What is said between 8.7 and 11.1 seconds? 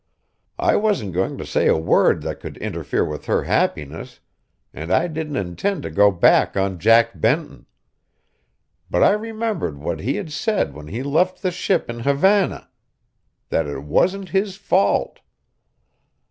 but I remembered what he had said when he